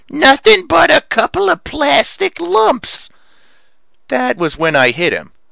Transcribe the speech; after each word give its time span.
Nothing 0.09 0.65
but 0.65 0.89
a 0.89 1.01
couple 1.01 1.47
of 1.47 1.63
plastic 1.63 2.39
lumps" 2.39 3.07
That 4.09 4.35
was 4.35 4.57
when 4.57 4.75
I 4.75 4.89
hit 4.89 5.13
him. 5.13 5.31